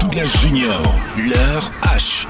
Douglas 0.00 0.26
Junior, 0.40 0.82
leur 1.16 1.70
H. 1.82 2.26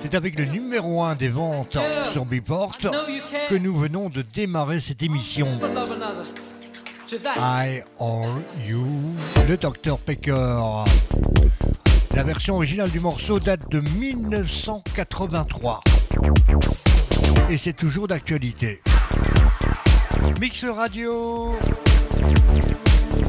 C'est 0.00 0.14
avec 0.14 0.38
le 0.38 0.44
numéro 0.44 1.02
1 1.02 1.14
des 1.14 1.28
ventes 1.28 1.78
sur 2.12 2.26
Billboard 2.26 2.76
que 3.48 3.54
nous 3.54 3.74
venons 3.74 4.10
de 4.10 4.20
démarrer 4.20 4.80
cette 4.80 5.02
émission. 5.02 5.48
I 7.38 7.80
Are 7.98 8.38
You, 8.66 8.86
le 9.48 9.56
Dr 9.56 9.98
Pecker. 9.98 10.84
La 12.14 12.24
version 12.24 12.56
originale 12.56 12.90
du 12.90 13.00
morceau 13.00 13.40
date 13.40 13.70
de 13.70 13.80
1983 13.80 15.80
et 17.48 17.56
c'est 17.56 17.72
toujours 17.72 18.06
d'actualité. 18.06 18.82
Mix 20.40 20.64
Radio, 20.64 21.54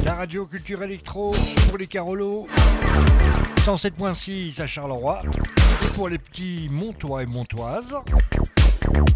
la 0.03 0.15
radio 0.15 0.45
culture 0.45 0.83
électro 0.83 1.33
pour 1.69 1.77
les 1.77 1.87
Carolos. 1.87 2.45
107.6 3.69 4.61
à 4.61 4.65
Charleroi. 4.65 5.21
Et 5.85 5.87
pour 5.93 6.09
les 6.09 6.17
petits 6.17 6.69
Montois 6.71 7.21
et 7.21 7.27
Montoises, 7.27 7.93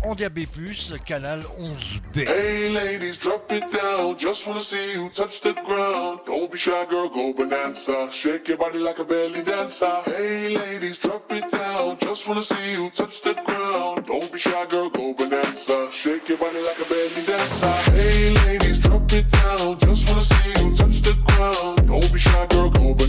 en 0.04 0.14
DAB+, 0.14 0.42
canal 1.04 1.42
11B. 1.60 2.28
Hey 2.28 2.72
ladies, 2.72 3.18
drop 3.18 3.52
it 3.52 3.64
down, 3.72 4.16
just 4.16 4.46
wanna 4.46 4.60
see 4.60 4.94
you 4.94 5.10
touch 5.10 5.42
the 5.42 5.56
ground. 5.66 6.20
Don't 6.28 6.52
be 6.52 6.60
shy 6.60 6.86
girl, 6.88 7.10
go 7.10 7.34
bonanza, 7.34 8.12
shake 8.12 8.48
your 8.48 8.60
body 8.60 8.78
like 8.78 9.00
a 9.00 9.04
belly 9.04 9.42
dancer. 9.42 10.04
Hey 10.06 10.56
ladies, 10.56 11.00
drop 11.00 11.32
it 11.32 11.50
down, 11.52 11.98
just 12.00 12.28
wanna 12.28 12.44
see 12.44 12.74
you 12.74 12.92
touch 12.92 13.24
the 13.24 13.34
ground. 13.48 14.06
Don't 14.06 14.32
be 14.32 14.38
shy 14.38 14.68
girl, 14.68 14.92
go 14.92 15.16
bonanza, 15.16 15.90
shake 15.92 16.30
your 16.30 16.38
body 16.38 16.60
like 16.62 16.78
a 16.78 16.86
belly 16.88 17.26
dancer. 17.26 17.92
Hey 17.92 18.36
ladies, 18.46 18.84
drop 18.84 19.12
it 19.14 19.26
down, 19.32 19.80
just 19.80 20.08
wanna 20.08 20.22
see 20.22 20.64
you 20.64 20.76
touch 20.76 21.02
the 21.02 21.16
ground. 21.26 21.88
Don't 21.88 22.14
be 22.14 22.20
shy 22.20 22.46
girl, 22.52 22.70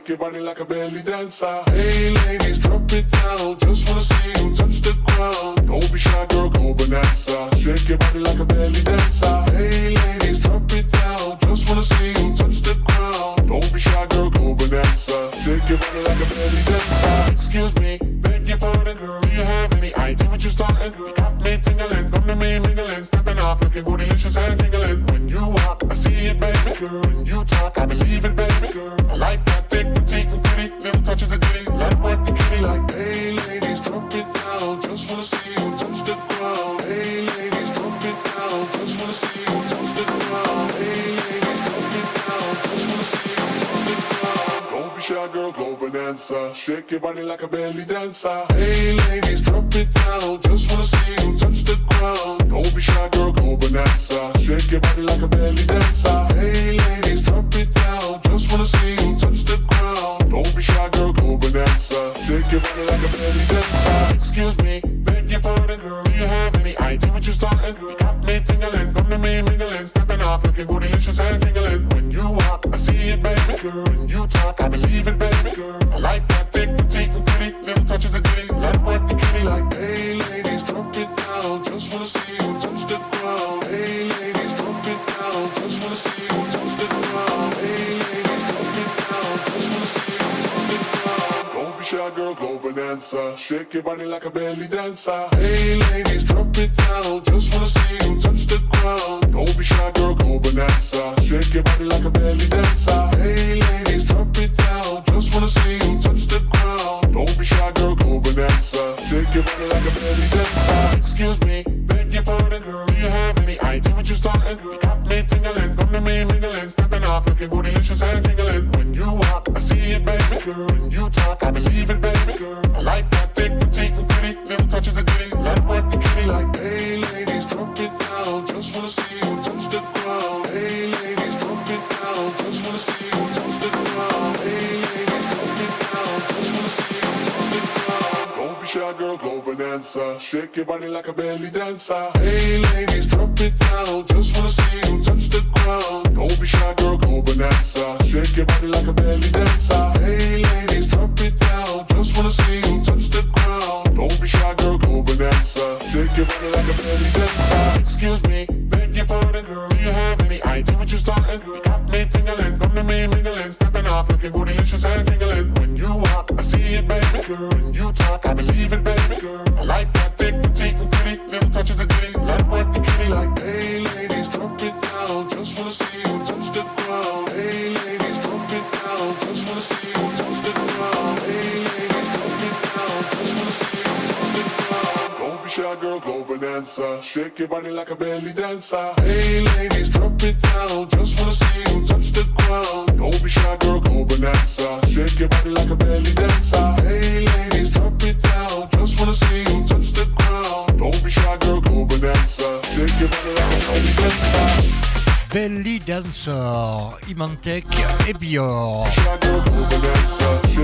shake 0.00 0.08
your 0.08 0.18
body 0.18 0.40
like 0.40 0.60
a 0.60 0.64
belly 0.64 1.02
dancer. 1.02 1.62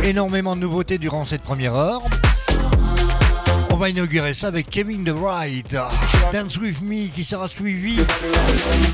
Énormément 0.07 0.55
de 0.55 0.61
nouveautés 0.61 0.99
durant 0.99 1.25
cette 1.25 1.43
première 1.43 1.75
heure. 1.75 2.01
On 3.71 3.77
va 3.77 3.91
inaugurer 3.91 4.35
ça 4.35 4.47
avec 4.47 4.71
Kevin 4.71 5.05
The 5.05 5.13
Ride, 5.13 5.81
Dance 6.33 6.59
With 6.59 6.81
Me 6.81 7.09
qui 7.09 7.25
sera 7.25 7.49
suivi 7.49 7.99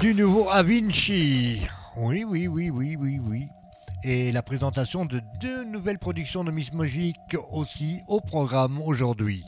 du 0.00 0.14
nouveau 0.14 0.48
Avinci. 0.50 1.60
Oui, 1.98 2.24
oui, 2.24 2.48
oui, 2.48 2.70
oui, 2.70 2.96
oui, 2.98 3.20
oui. 3.22 3.46
Et 4.02 4.32
la 4.32 4.42
présentation 4.42 5.04
de 5.04 5.20
deux 5.38 5.64
nouvelles 5.64 5.98
productions 5.98 6.44
de 6.44 6.50
Miss 6.50 6.72
Magic 6.72 7.16
aussi 7.50 8.00
au 8.08 8.22
programme 8.22 8.80
aujourd'hui. 8.80 9.44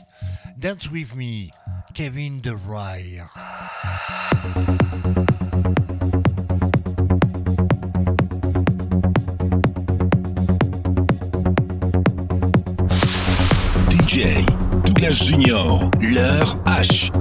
Dance 0.57 0.91
With 0.91 1.15
Me, 1.15 1.49
Kevin 1.95 2.41
The 2.41 2.53
Ride. 2.69 3.25
Douglas 14.85 15.25
Junior, 15.25 15.91
leur 15.99 16.55
H. 16.65 17.11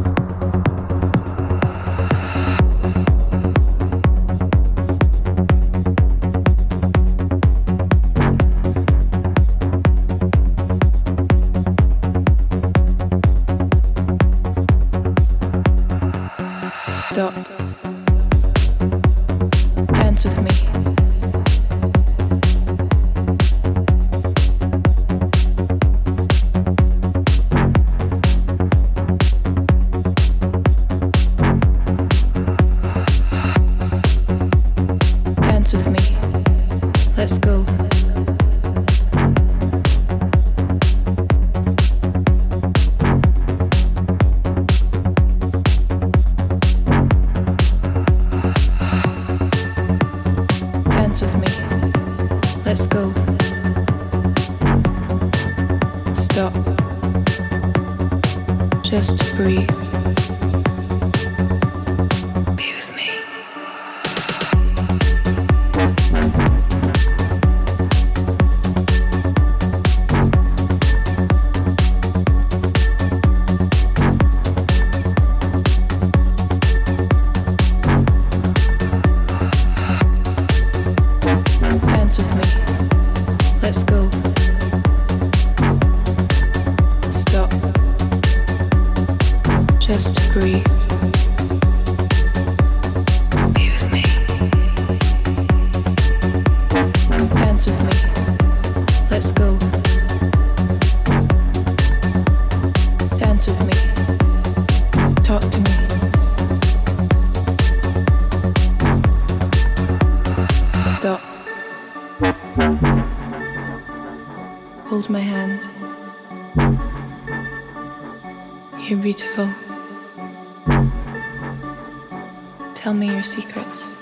secrets. 123.25 123.97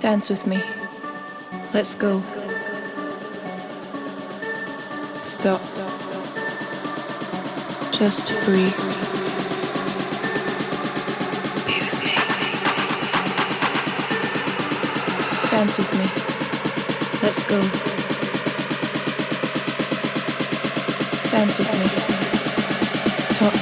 Dance 0.00 0.30
with 0.30 0.46
me. 0.46 0.62
Let's 1.72 1.94
go. 1.94 2.18
Stop. 5.22 5.60
Just 7.92 8.28
breathe. 8.44 8.78
Me. 11.66 11.80
Dance 15.50 15.78
with 15.78 15.92
me. 15.98 16.06
Let's 17.22 17.42
go. 17.48 17.60
Dance 21.30 21.58
with 21.58 21.72
me. 21.98 22.03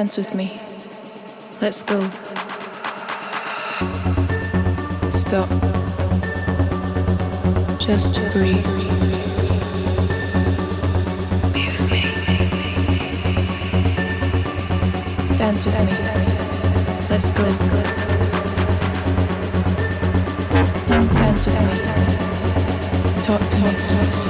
Dance 0.00 0.16
with 0.16 0.34
me. 0.34 0.58
Let's 1.60 1.82
go. 1.82 2.00
Stop. 5.10 5.46
Just 7.78 8.14
breathe. 8.32 8.64
Be 11.52 11.66
with 11.66 11.84
me. 11.90 12.00
Dance 15.36 15.66
with 15.66 15.78
me. 15.84 15.92
Let's 17.10 17.30
go. 17.32 17.44
Dance 21.12 21.44
with 21.44 21.60
me. 21.60 21.74
Talk 23.22 23.42
to 23.50 23.56
me. 24.24 24.29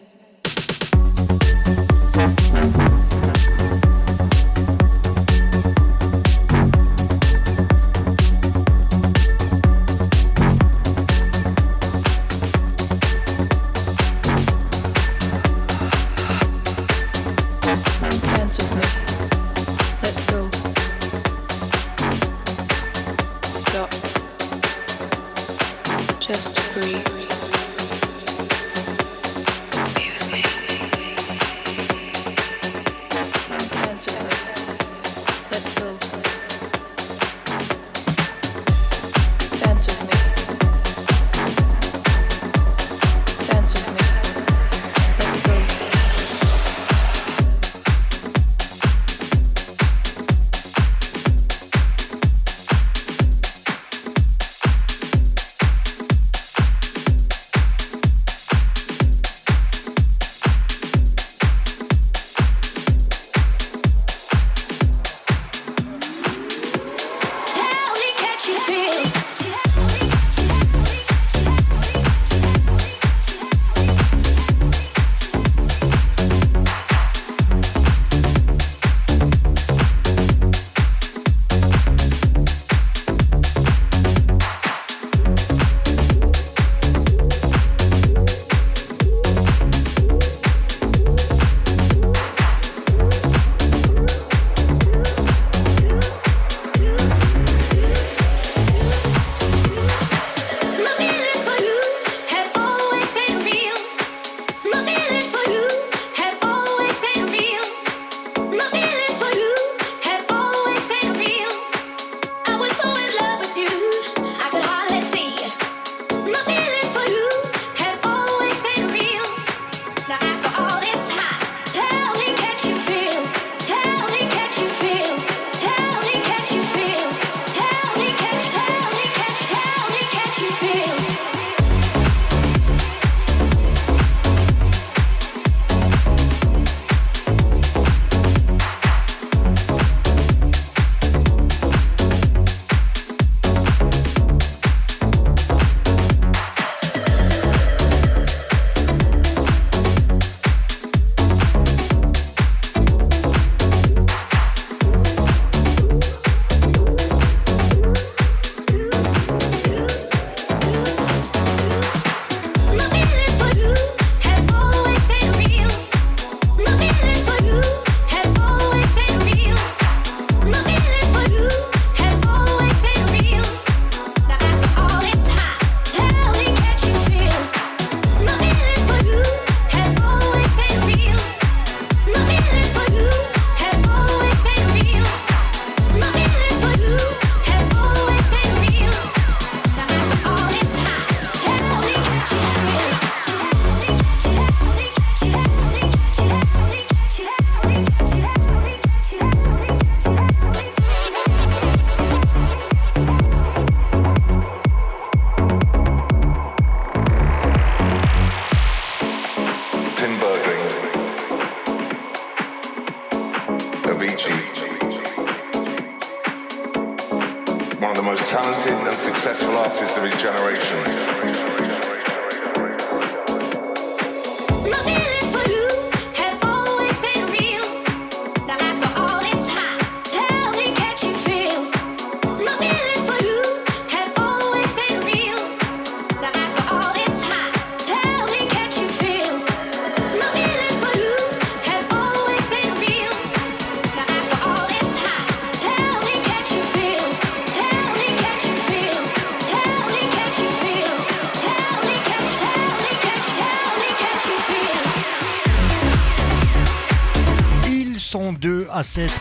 and 218.91 218.99
successful 218.99 219.55
artists 219.55 219.95
of 219.95 220.03
his 220.03 220.21
generation. 220.21 220.60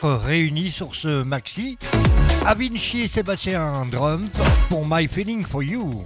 réunis 0.02 0.70
sur 0.70 0.94
ce 0.94 1.22
maxi. 1.22 1.78
Avinci 2.46 3.02
et 3.02 3.08
Sébastien 3.08 3.86
Drump 3.90 4.30
pour 4.68 4.86
My 4.86 5.06
Feeling 5.06 5.44
for 5.44 5.62
You. 5.62 6.04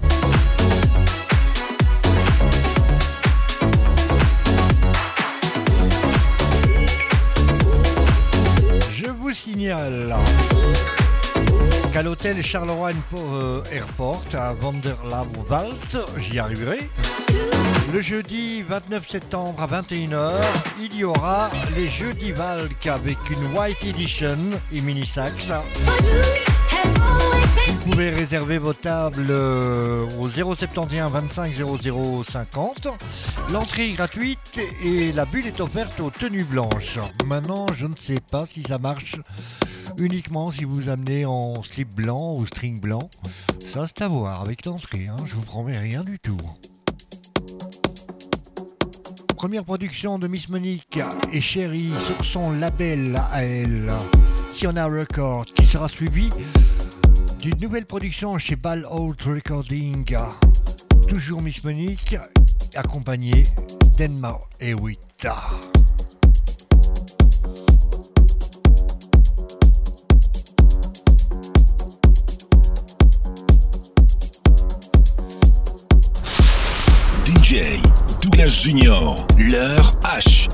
Je 8.92 9.10
vous 9.10 9.32
signale 9.32 10.16
qu'à 11.92 12.02
l'hôtel 12.02 12.42
Charleroi 12.42 12.92
Airport 13.70 14.24
à 14.32 14.54
Vanderlaarwald, 14.54 16.04
j'y 16.18 16.38
arriverai. 16.38 16.90
Le 17.92 18.00
jeudi 18.00 18.62
29 18.62 19.08
septembre 19.08 19.62
à 19.62 19.66
21h, 19.68 20.32
il 20.80 20.96
y 20.96 21.04
aura 21.04 21.48
les 21.76 21.86
Jeudis 21.86 22.32
Valk 22.32 22.86
avec 22.88 23.18
une 23.30 23.56
White 23.56 23.84
Edition 23.84 24.36
et 24.72 24.80
mini 24.80 25.06
sax. 25.06 25.52
Vous 27.68 27.90
pouvez 27.90 28.10
réserver 28.10 28.58
vos 28.58 28.72
tables 28.72 29.28
euh, 29.30 30.08
au 30.18 30.28
071 30.28 31.12
25 31.12 31.54
00 31.54 32.24
50. 32.24 32.88
L'entrée 33.52 33.90
est 33.90 33.92
gratuite 33.92 34.58
et 34.82 35.12
la 35.12 35.24
bulle 35.24 35.46
est 35.46 35.60
offerte 35.60 36.00
aux 36.00 36.10
tenues 36.10 36.44
blanches. 36.44 36.98
Maintenant, 37.26 37.66
je 37.76 37.86
ne 37.86 37.94
sais 37.96 38.20
pas 38.20 38.44
si 38.44 38.62
ça 38.62 38.78
marche 38.78 39.16
uniquement 39.98 40.50
si 40.50 40.64
vous 40.64 40.88
amenez 40.88 41.26
en 41.26 41.62
slip 41.62 41.94
blanc 41.94 42.34
ou 42.36 42.46
string 42.46 42.80
blanc. 42.80 43.08
Ça, 43.64 43.86
c'est 43.86 44.02
à 44.02 44.08
voir 44.08 44.42
avec 44.42 44.64
l'entrée, 44.64 45.06
hein, 45.06 45.16
je 45.24 45.34
vous 45.34 45.42
promets 45.42 45.78
rien 45.78 46.02
du 46.02 46.18
tout. 46.18 46.40
Première 49.36 49.64
production 49.64 50.18
de 50.18 50.28
Miss 50.28 50.48
Monique 50.48 50.98
et 51.32 51.40
Chérie 51.40 51.92
sur 52.06 52.24
son 52.24 52.52
label 52.52 53.20
à 53.32 53.44
elle, 53.44 53.92
Siona 54.52 54.86
Records, 54.86 55.44
qui 55.44 55.66
sera 55.66 55.88
suivi 55.88 56.30
d'une 57.40 57.58
nouvelle 57.60 57.84
production 57.84 58.38
chez 58.38 58.56
Ball 58.56 58.86
Out 58.90 59.22
Recording. 59.22 60.16
Toujours 61.08 61.42
Miss 61.42 61.62
Monique, 61.64 62.16
accompagnée 62.74 63.46
d'Enma 63.96 64.40
Hewitt. 64.60 65.26
Junior, 78.48 79.26
l'heure 79.38 79.92
H. 80.04 80.48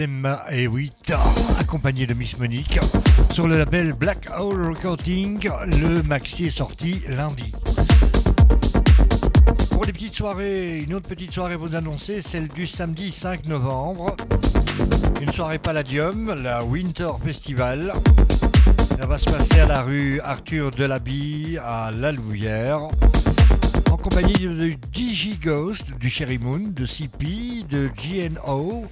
voix 0.00 0.06
d'Emma 0.06 0.44
Hewitt, 0.50 1.12
accompagnée 1.58 2.06
de 2.06 2.14
Miss 2.14 2.38
Monique, 2.38 2.78
sur 3.32 3.46
le 3.46 3.58
label 3.58 3.92
Black 3.92 4.28
Hole 4.38 4.70
Recording. 4.70 5.48
Le 5.82 6.02
maxi 6.02 6.46
est 6.46 6.56
sorti 6.56 7.02
lundi. 7.08 7.52
Pour 9.72 9.84
les 9.84 9.92
petites 9.92 10.14
soirées, 10.14 10.78
une 10.78 10.94
autre 10.94 11.08
petite 11.08 11.32
soirée 11.32 11.56
vous 11.56 11.74
annoncer, 11.74 12.22
celle 12.22 12.48
du 12.48 12.66
samedi 12.66 13.10
5 13.10 13.46
novembre. 13.46 14.16
Une 15.20 15.32
soirée 15.32 15.58
Palladium, 15.58 16.34
la 16.42 16.64
Winter 16.64 17.10
Festival. 17.22 17.92
Ça 18.98 19.06
va 19.06 19.18
se 19.18 19.26
passer 19.26 19.60
à 19.60 19.66
la 19.66 19.82
rue 19.82 20.20
Arthur 20.20 20.70
Delaby 20.70 21.58
à 21.62 21.90
La 21.92 22.12
Louvière. 22.12 22.80
En 23.90 23.96
compagnie 23.96 24.32
de 24.34 24.70
DJ 24.94 25.38
Ghost, 25.42 25.92
du 25.98 26.08
Cherry 26.08 26.38
Moon, 26.38 26.72
de 26.74 26.86
CP, 26.86 27.64
de 27.68 27.88
GNO, 27.88 28.86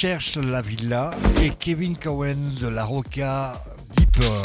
Cherche 0.00 0.36
la 0.36 0.62
Villa 0.62 1.10
et 1.42 1.50
Kevin 1.50 1.96
Cohen 1.96 2.36
de 2.60 2.68
la 2.68 2.84
Roca 2.84 3.64
Deeper. 3.96 4.42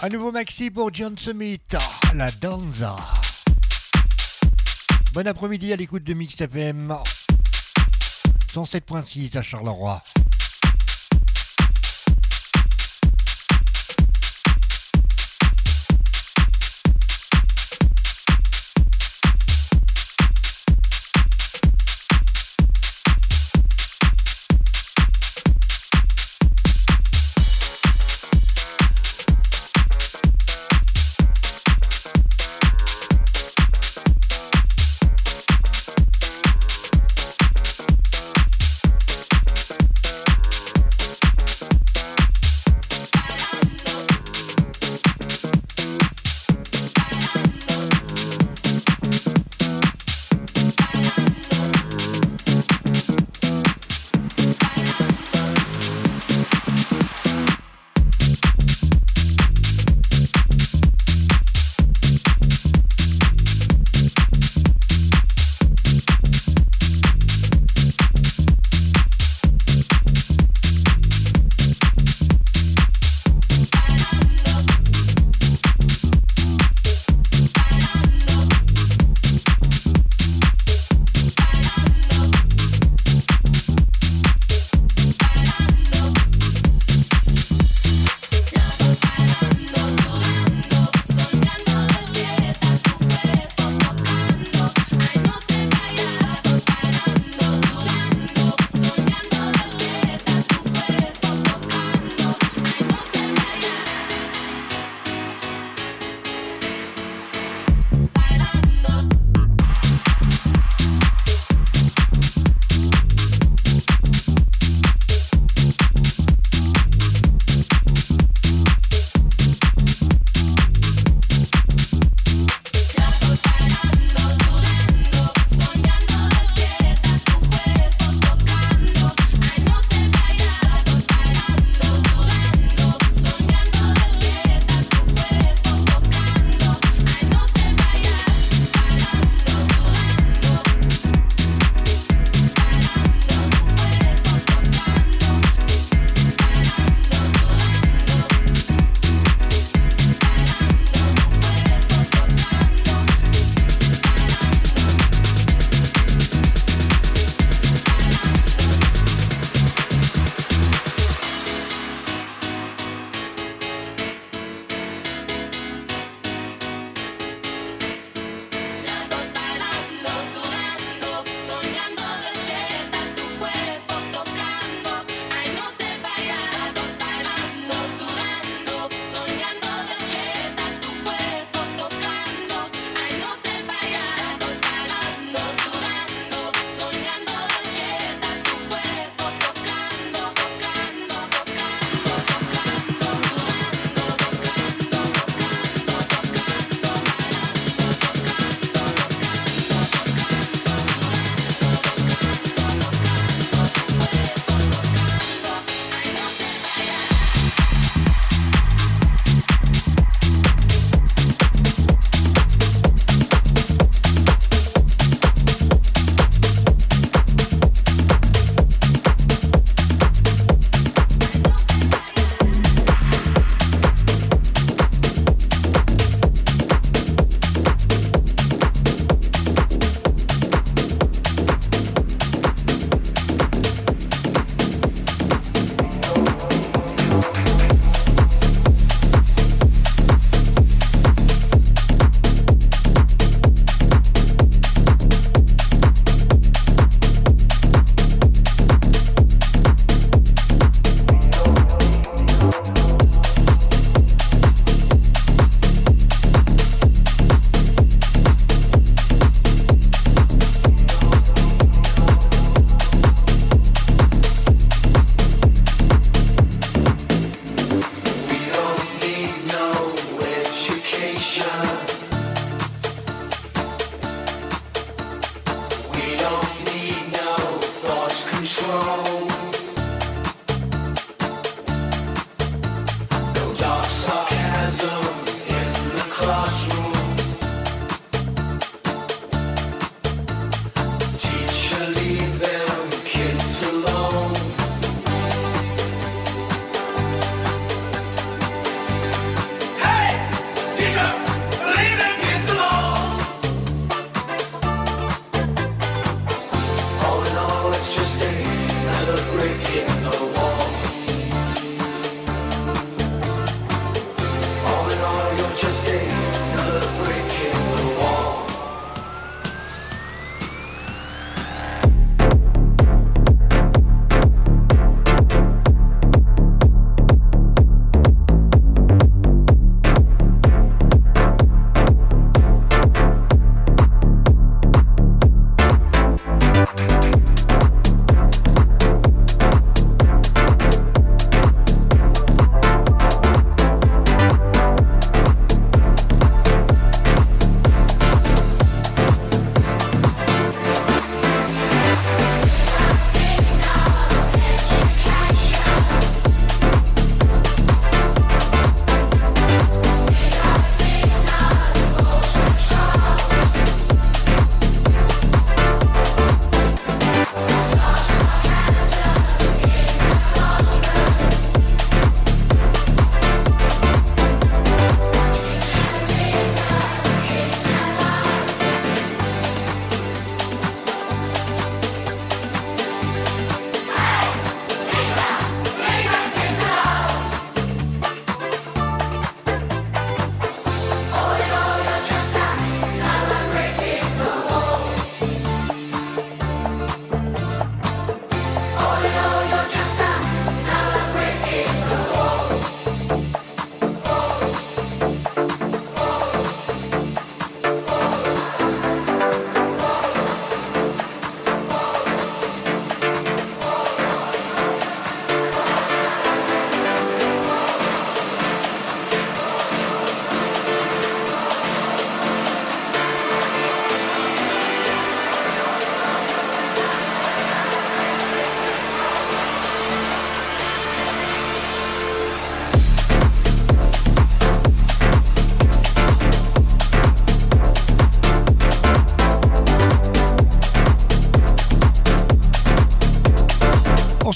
Un 0.00 0.08
nouveau 0.10 0.30
maxi 0.30 0.70
pour 0.70 0.94
John 0.94 1.18
Summit, 1.18 1.58
la 2.14 2.30
Danza. 2.30 2.96
Bon 5.12 5.26
après-midi 5.26 5.72
à 5.72 5.76
l'écoute 5.76 6.04
de 6.04 6.14
Mix 6.14 6.40
FM 6.40 6.94
107.6 8.54 9.36
à 9.36 9.42
Charleroi. 9.42 10.00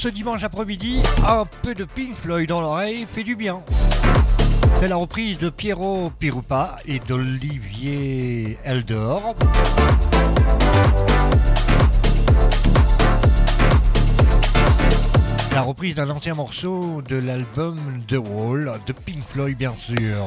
Ce 0.03 0.09
dimanche 0.09 0.43
après-midi, 0.43 1.01
un 1.25 1.45
peu 1.63 1.77
de 1.77 1.85
Pink 1.85 2.17
Floyd 2.17 2.49
dans 2.49 2.61
l'oreille 2.61 3.07
fait 3.15 3.23
du 3.23 3.37
bien. 3.37 3.63
C'est 4.75 4.89
la 4.89 4.97
reprise 4.97 5.39
de 5.39 5.49
Piero 5.49 6.11
Pirupa 6.19 6.77
et 6.87 6.99
d'Olivier 6.99 8.59
Eldor. 8.65 9.37
La 15.53 15.63
reprise 15.63 15.95
d'un 15.95 16.11
ancien 16.11 16.35
morceau 16.35 17.01
de 17.03 17.19
l'album 17.19 17.79
The 18.09 18.19
Wall 18.19 18.73
de 18.85 18.93
Pink 18.93 19.23
Floyd, 19.23 19.57
bien 19.57 19.77
sûr. 19.79 20.27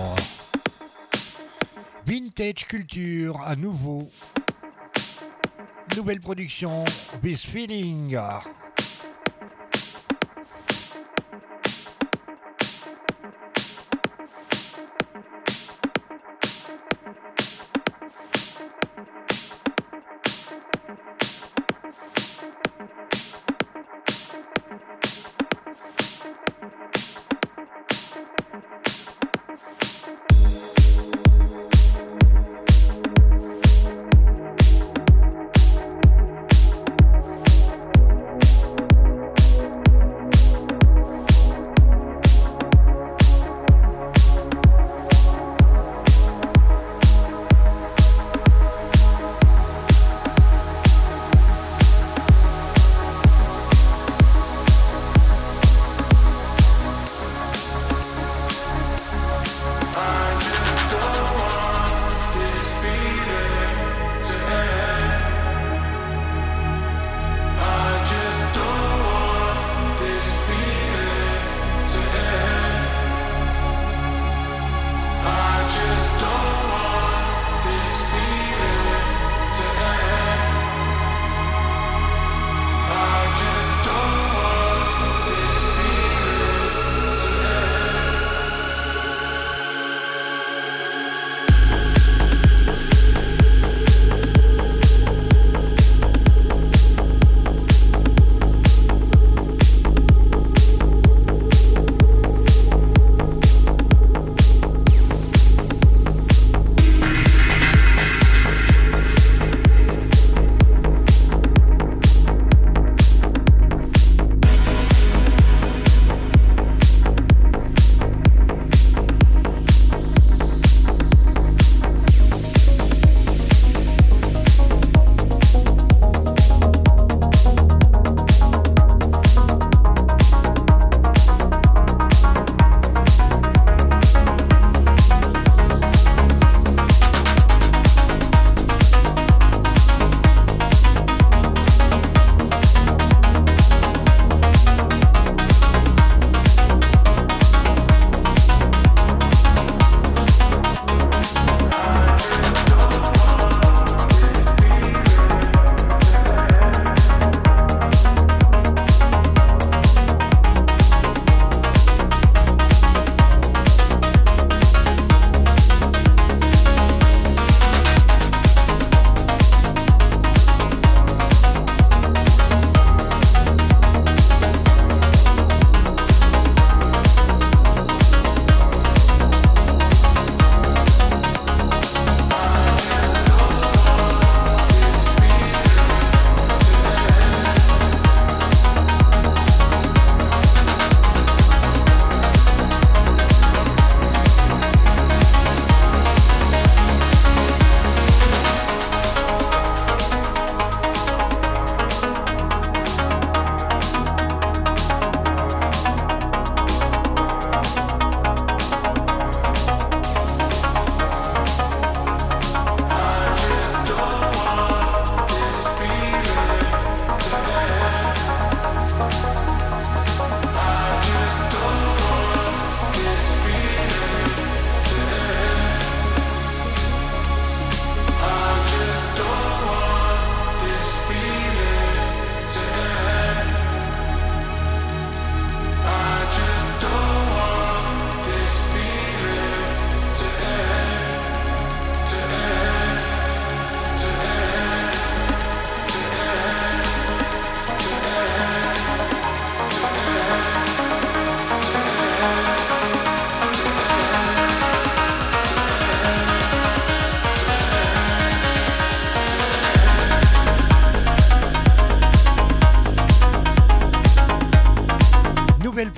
Vintage 2.07 2.65
Culture 2.65 3.41
à 3.45 3.57
nouveau. 3.57 4.09
Nouvelle 5.97 6.21
production, 6.21 6.85
This 7.21 7.45
Feeling. 7.45 8.17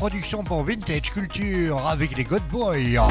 Production 0.09 0.41
pour 0.41 0.63
Vintage 0.63 1.11
Culture 1.11 1.85
avec 1.85 2.15
les 2.15 2.23
God 2.23 2.41
Boys. 2.49 3.05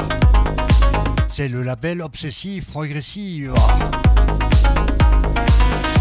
C'est 1.28 1.46
le 1.46 1.62
label 1.62 2.00
Obsessive 2.00 2.64
Progressive. 2.64 3.52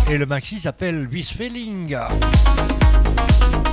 Et 0.09 0.17
le 0.17 0.25
maxi 0.25 0.57
s'appelle 0.57 1.09
This 1.09 1.33
Feeling. 1.33 1.97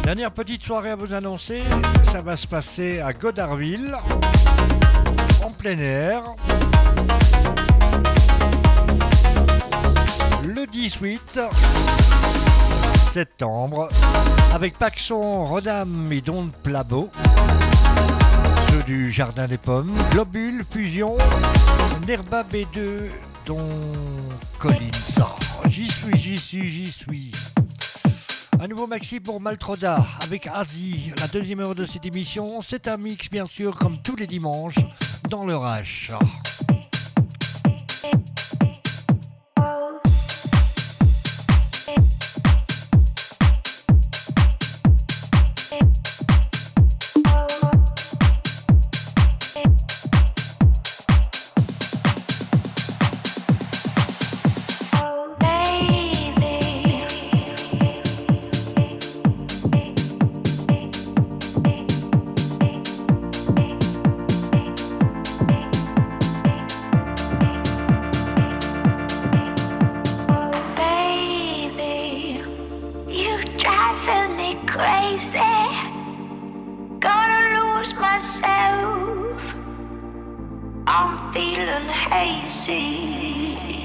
Dernière 0.02 0.32
petite 0.32 0.64
soirée 0.64 0.90
à 0.90 0.96
vous 0.96 1.12
annoncer, 1.12 1.62
ça 2.10 2.22
va 2.22 2.36
se 2.36 2.48
passer 2.48 2.98
à 2.98 3.12
Godarville, 3.12 3.96
en 5.44 5.50
plein 5.52 5.78
air. 5.78 6.24
Le 10.44 10.66
18 10.66 11.38
septembre, 13.12 13.90
avec 14.54 14.78
Paxson, 14.78 15.44
Rodam 15.44 16.10
et 16.10 16.22
Don 16.22 16.50
Plabo, 16.62 17.10
ceux 18.70 18.82
du 18.84 19.12
Jardin 19.12 19.46
des 19.46 19.58
Pommes, 19.58 19.92
Globule, 20.12 20.64
Fusion, 20.70 21.18
Nerba 22.06 22.42
B2, 22.42 23.10
Don 23.44 23.68
Collins. 24.58 24.78
J'y 25.66 25.90
suis, 25.90 26.18
j'y 26.18 26.38
suis, 26.38 26.70
j'y 26.70 26.90
suis. 26.90 27.32
Un 28.58 28.66
nouveau 28.66 28.86
maxi 28.86 29.20
pour 29.20 29.42
Maltroda 29.42 30.06
avec 30.22 30.46
Asie, 30.46 31.12
la 31.20 31.28
deuxième 31.28 31.60
heure 31.60 31.74
de 31.74 31.84
cette 31.84 32.06
émission. 32.06 32.62
C'est 32.62 32.88
un 32.88 32.96
mix, 32.96 33.28
bien 33.28 33.44
sûr, 33.44 33.76
comme 33.76 33.98
tous 33.98 34.16
les 34.16 34.26
dimanches, 34.26 34.76
dans 35.28 35.44
le 35.44 35.54
H. 35.54 36.12
myself. 78.22 79.54
I'm 80.86 81.32
feeling 81.32 81.88
hazy. 81.88 83.81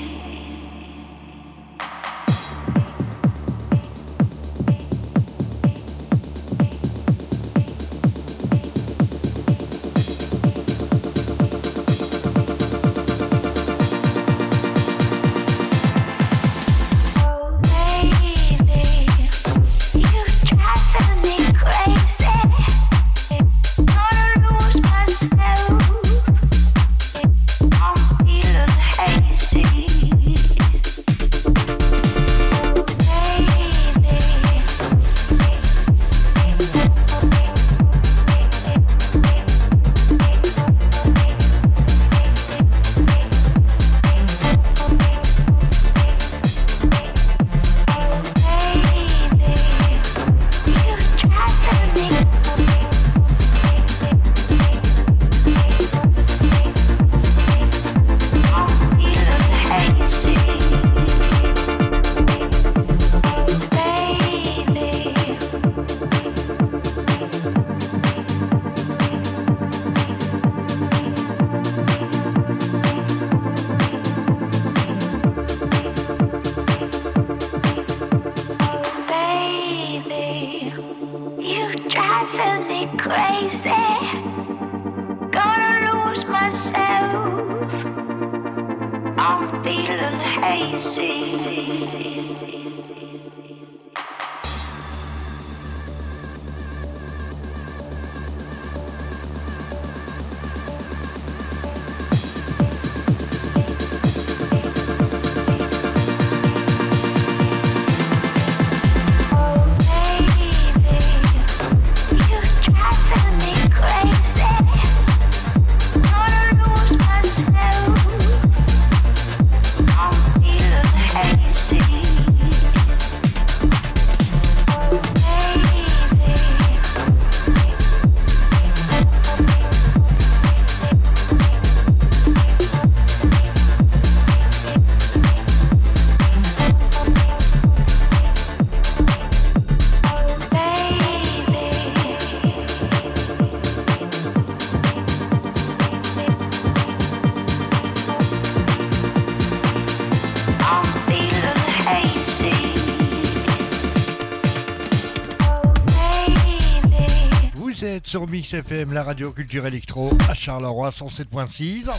Sur 158.07 158.25
Mix 158.25 158.53
FM, 158.53 158.93
la 158.93 159.03
radio 159.03 159.31
culture 159.31 159.65
électro, 159.65 160.09
à 160.29 160.33
Charleroi 160.33 160.91
107.6. 160.91 161.89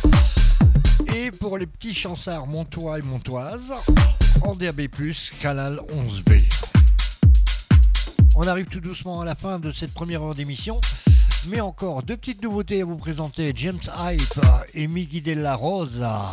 Et 1.14 1.30
pour 1.30 1.58
les 1.58 1.66
petits 1.66 1.92
chansards 1.92 2.46
montois 2.46 2.98
et 2.98 3.02
montoises, 3.02 3.74
en 4.40 4.54
DAB+, 4.54 4.88
canal 5.38 5.82
11B. 5.94 6.42
On 8.36 8.46
arrive 8.46 8.68
tout 8.68 8.80
doucement 8.80 9.20
à 9.20 9.26
la 9.26 9.34
fin 9.34 9.58
de 9.58 9.70
cette 9.70 9.92
première 9.92 10.22
heure 10.22 10.34
d'émission. 10.34 10.80
Mais 11.48 11.60
encore 11.60 12.02
deux 12.02 12.16
petites 12.16 12.42
nouveautés 12.42 12.80
à 12.80 12.86
vous 12.86 12.96
présenter. 12.96 13.52
James 13.54 13.78
Hype 13.98 14.40
et 14.72 14.86
Miguel 14.86 15.36
de 15.36 15.42
la 15.42 15.56
Rosa. 15.56 16.32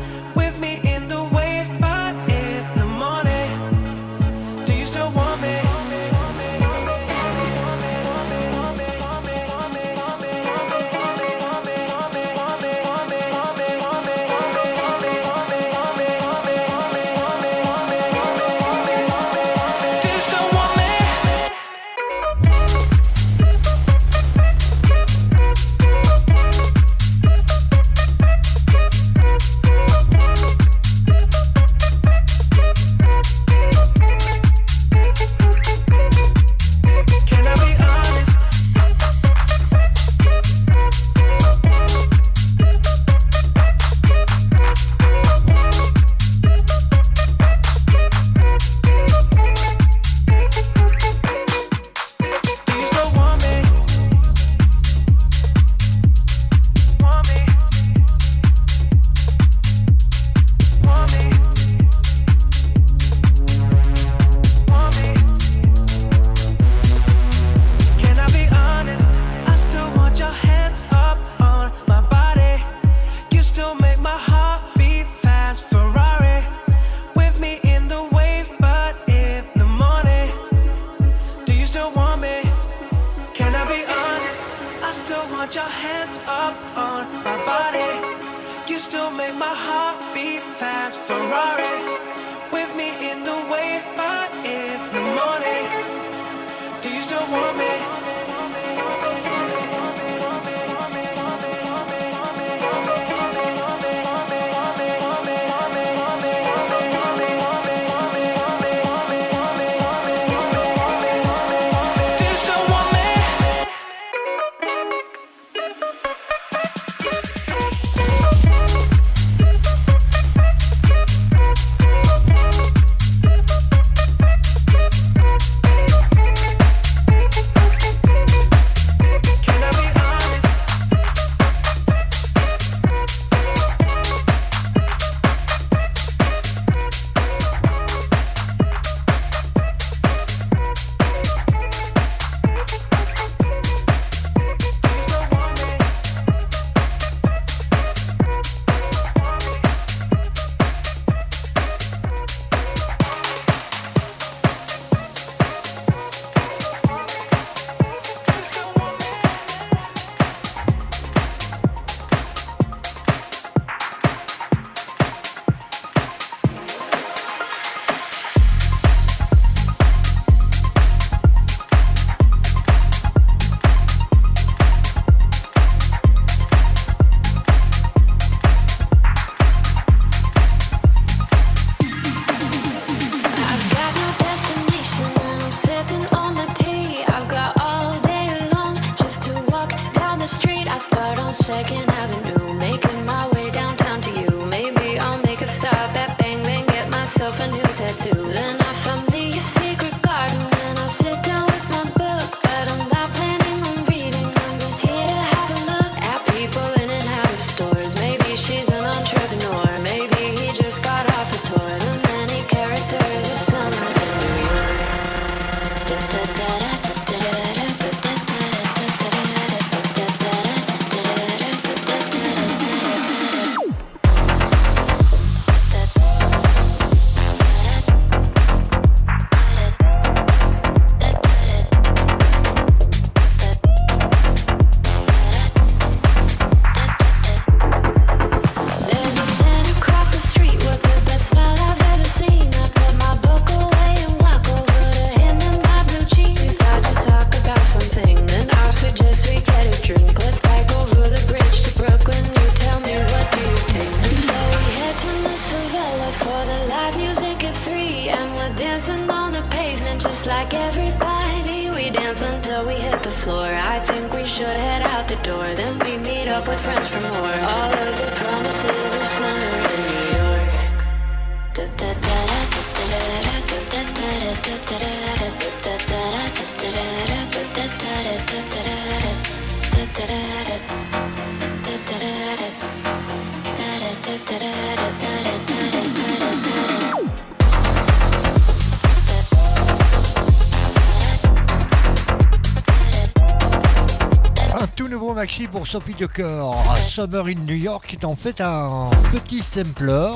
Sophie 295.71 295.93
Tucker, 295.93 296.43
Summer 296.85 297.27
in 297.27 297.45
New 297.45 297.55
York, 297.55 297.93
est 297.93 298.03
en 298.03 298.17
fait 298.17 298.41
un 298.41 298.89
petit 299.13 299.39
sampler 299.39 300.11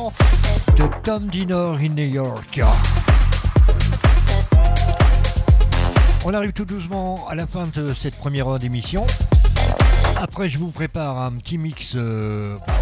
de 0.75 0.83
Tom 1.01 1.27
Dinner 1.27 1.77
in 1.79 1.93
New 1.93 2.09
York. 2.09 2.59
On 6.25 6.33
arrive 6.33 6.51
tout 6.51 6.65
doucement 6.65 7.25
à 7.29 7.35
la 7.35 7.47
fin 7.47 7.67
de 7.73 7.93
cette 7.93 8.17
première 8.17 8.49
heure 8.49 8.59
d'émission. 8.59 9.05
Après, 10.17 10.49
je 10.49 10.57
vous 10.57 10.71
prépare 10.71 11.19
un 11.19 11.31
petit 11.37 11.57
mix 11.57 11.93
euh, 11.95 12.57
bah 12.67 12.73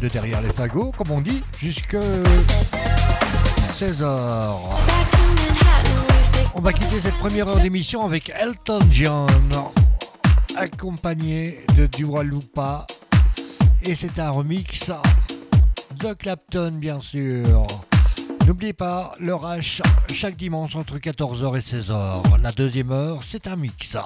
de 0.00 0.08
derrière 0.08 0.40
les 0.40 0.52
fagots, 0.54 0.92
comme 0.96 1.10
on 1.10 1.20
dit, 1.20 1.42
jusque 1.58 1.98
16h. 3.74 4.56
On 6.54 6.60
va 6.62 6.72
quitter 6.72 7.02
cette 7.02 7.16
première 7.16 7.48
heure 7.48 7.60
d'émission 7.60 8.02
avec 8.02 8.32
Elton 8.34 8.80
John, 8.90 9.28
accompagné 10.56 11.64
de 11.76 11.86
Dua 11.86 12.22
Lupa. 12.22 12.86
Et 13.82 13.94
c'est 13.94 14.18
un 14.18 14.30
remix 14.30 14.90
de 16.00 16.12
Clapton, 16.12 16.72
bien 16.80 17.00
sûr. 17.00 17.66
N'oubliez 18.46 18.72
pas, 18.72 19.12
le 19.20 19.34
chaque 20.12 20.36
dimanche 20.36 20.76
entre 20.76 20.98
14h 20.98 21.56
et 21.56 21.60
16h. 21.60 22.40
La 22.40 22.52
deuxième 22.52 22.92
heure, 22.92 23.22
c'est 23.22 23.46
un 23.46 23.56
mix. 23.56 23.96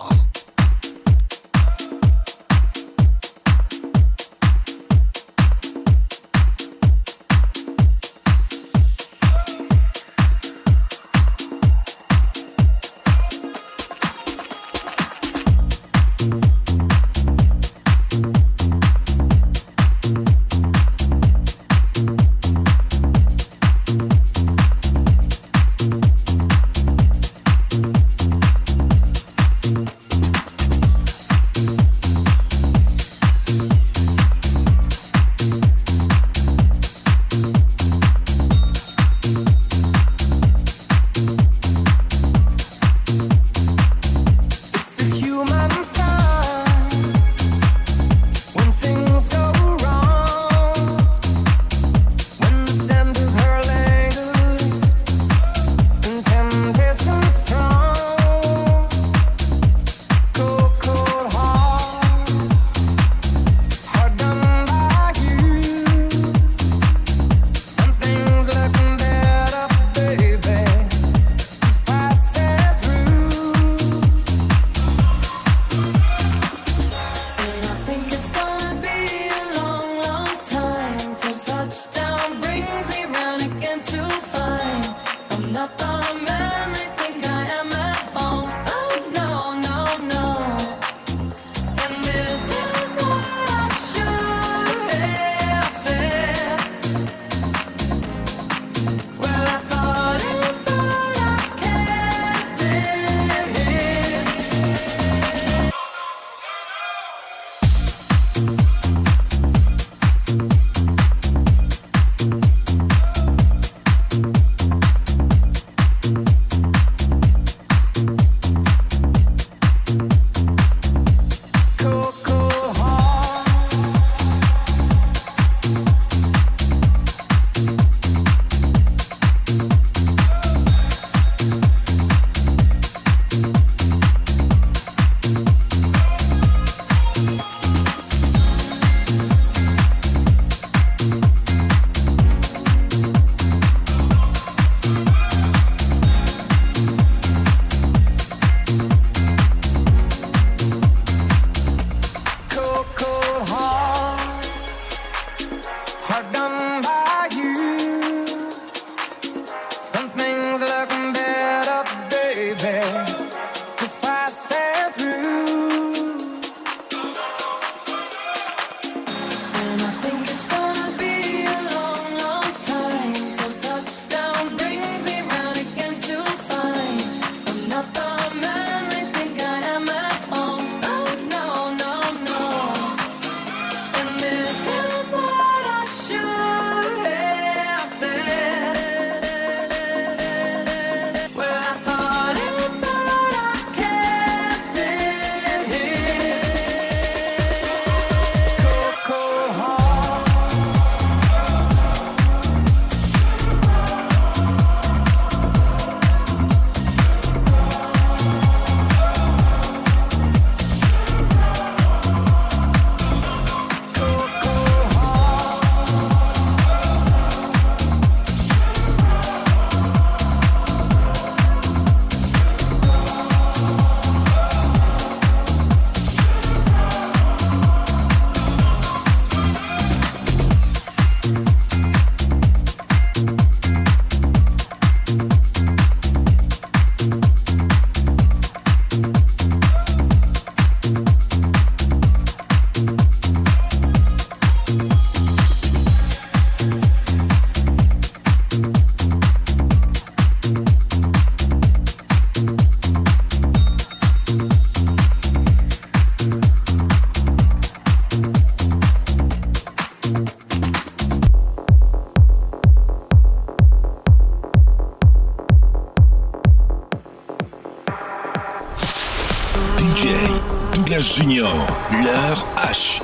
Junior, 271.18 271.66
l'heure 271.90 272.46
H. 272.56 273.02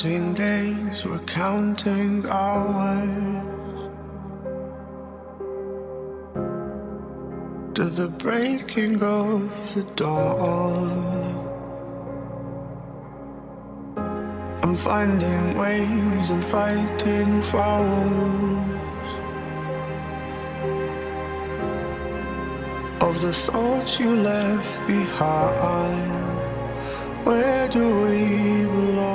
counting 0.00 0.32
days, 0.32 1.04
we're 1.04 1.18
counting 1.26 2.24
hours 2.26 3.90
to 7.74 7.84
the 7.84 8.08
breaking 8.08 8.94
of 9.02 9.74
the 9.74 9.82
dawn. 9.96 10.90
I'm 14.62 14.74
finding 14.74 15.58
ways 15.58 16.30
and 16.30 16.42
fighting 16.46 17.42
fouls 17.42 18.78
of 23.02 23.20
the 23.20 23.34
thoughts 23.34 24.00
you 24.00 24.16
left 24.16 24.86
behind. 24.86 26.38
Where 27.26 27.68
do 27.68 27.84
we 28.00 28.64
belong? 28.64 29.09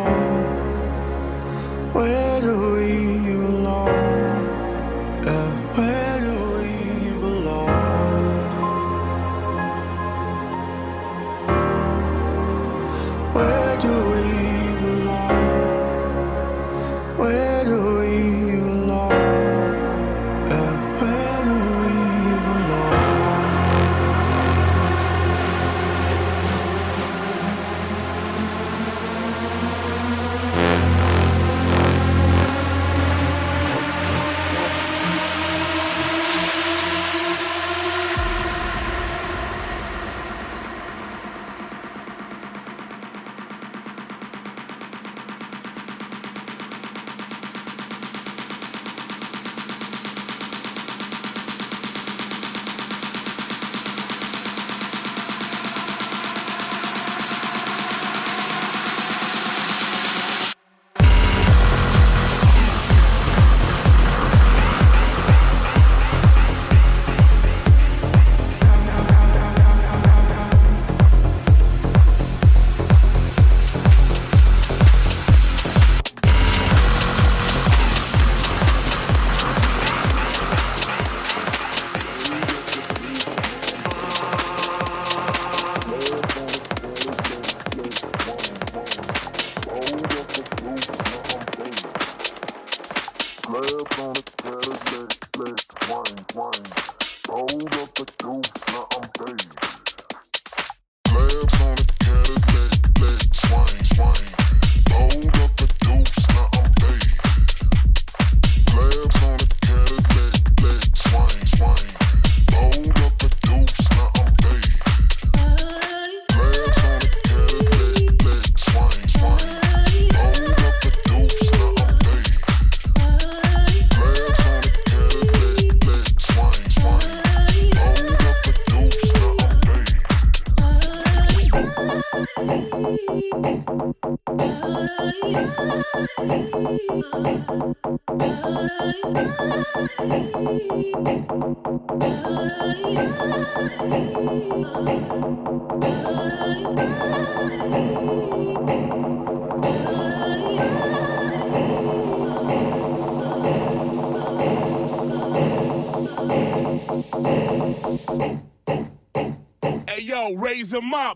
a 160.76 160.82
mop. 160.82 161.15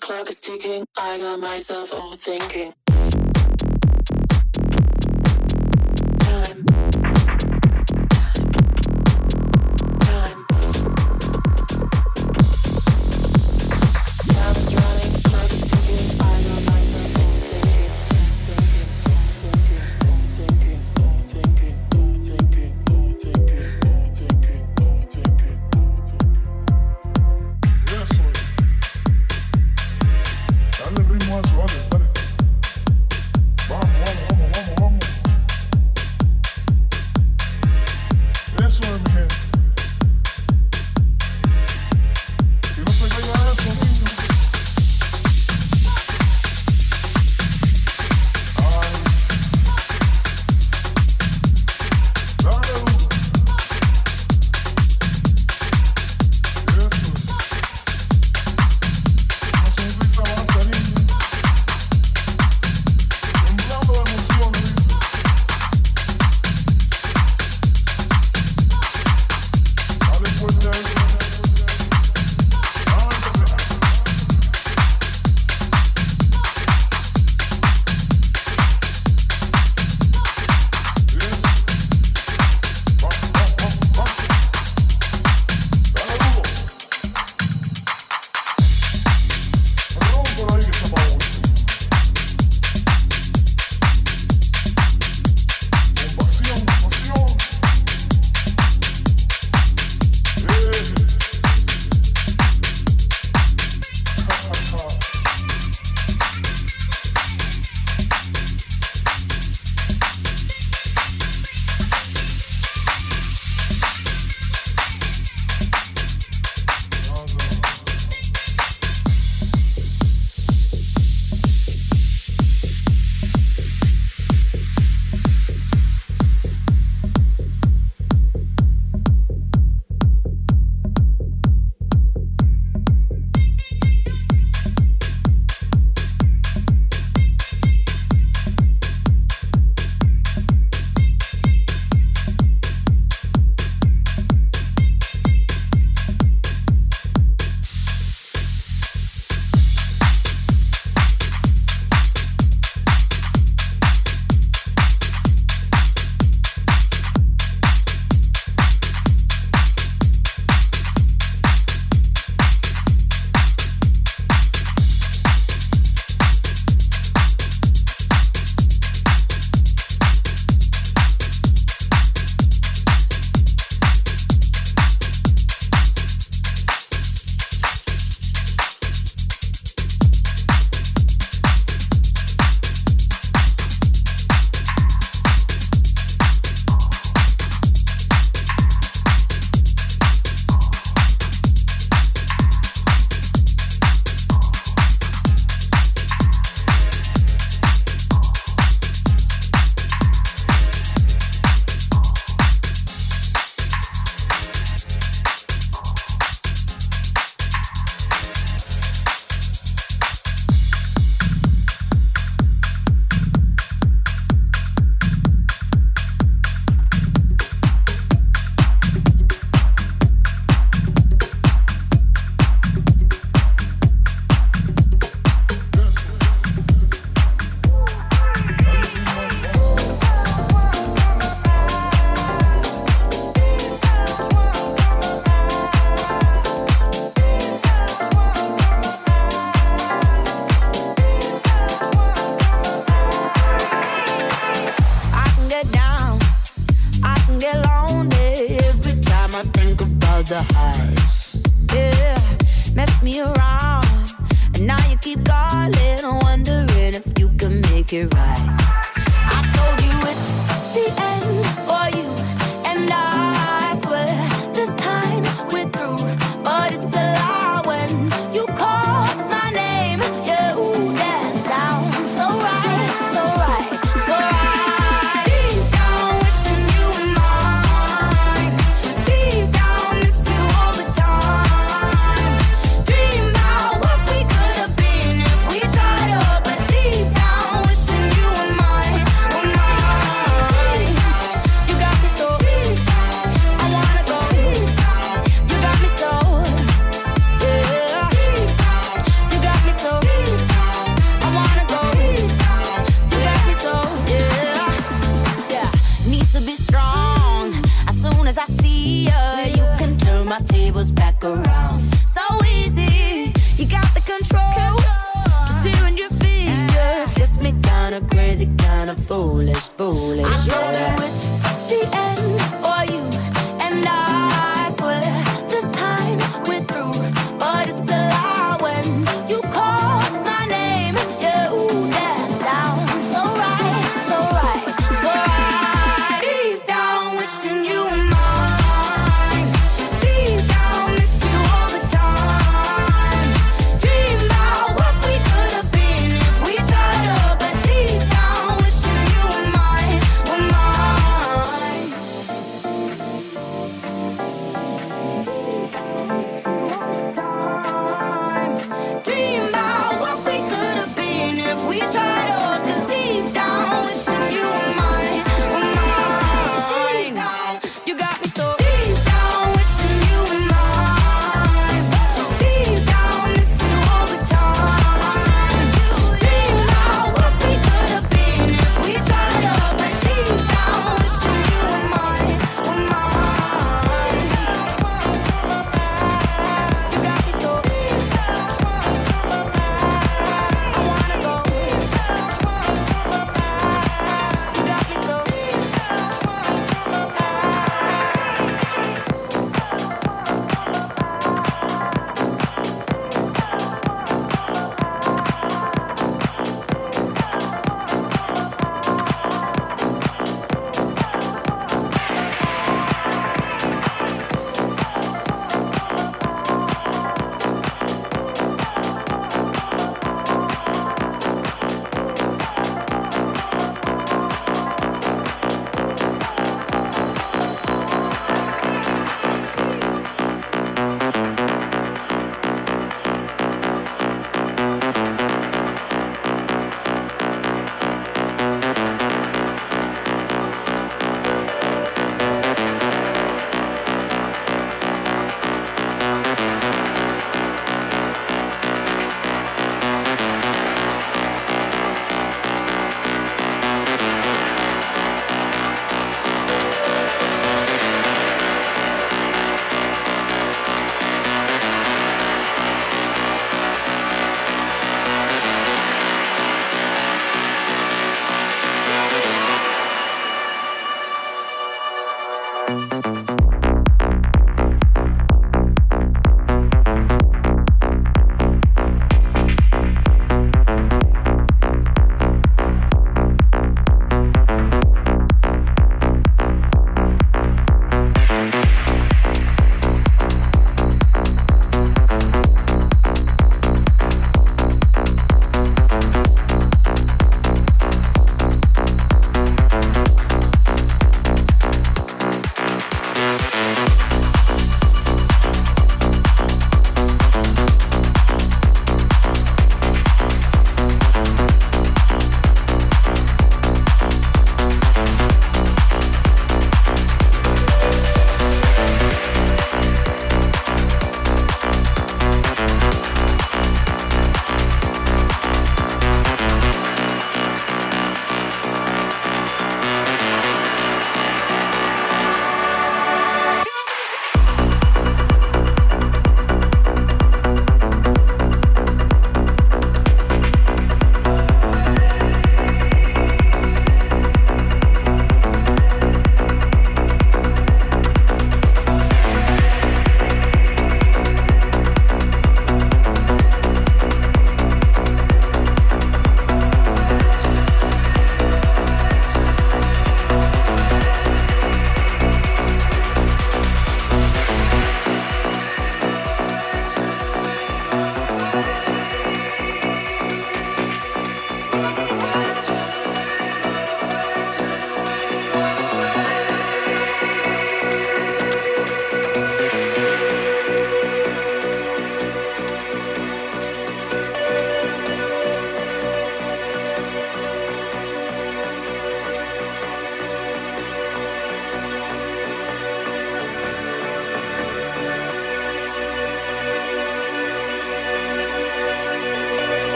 Clock 0.00 0.28
is 0.28 0.40
ticking. 0.40 0.84
I 0.98 1.18
got 1.18 1.40
myself 1.40 1.90
overthinking. 1.92 2.74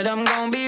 Tonight 0.00 0.12
I'm 0.12 0.24
gonna 0.24 0.50
be 0.50 0.59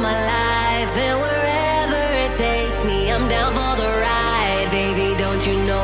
my 0.00 0.14
life 0.14 0.96
and 0.96 1.20
wherever 1.20 2.02
it 2.24 2.36
takes 2.36 2.84
me, 2.84 3.10
I'm 3.12 3.28
down 3.28 3.52
for 3.52 3.82
the 3.82 3.88
ride, 3.88 4.68
baby. 4.70 5.16
Don't 5.18 5.46
you 5.46 5.54
know? 5.64 5.79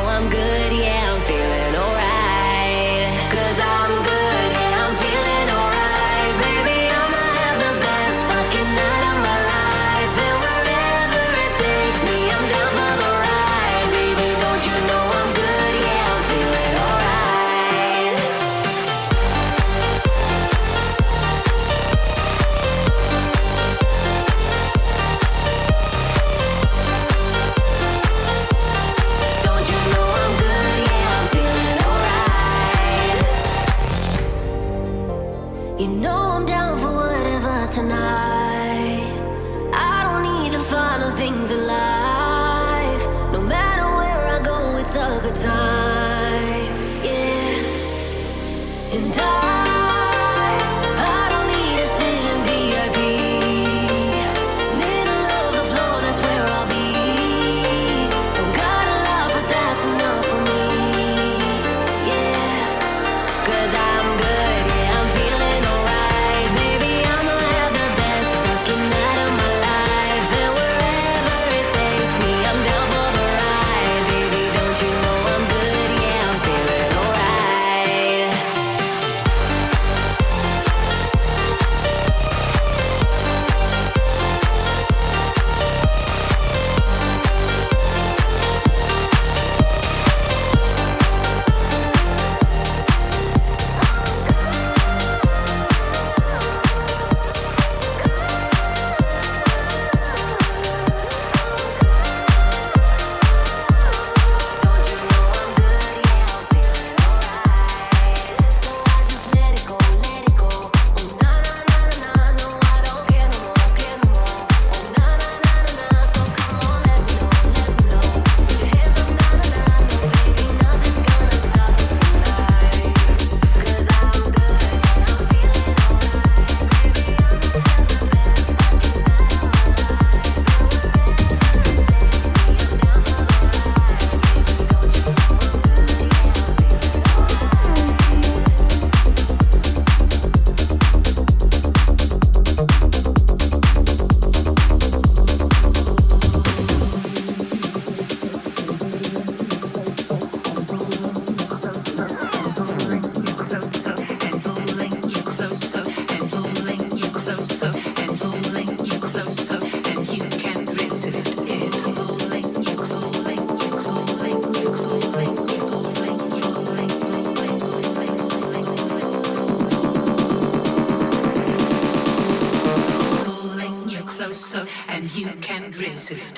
you 175.15 175.33
can't 175.41 175.77
resist. 175.79 176.36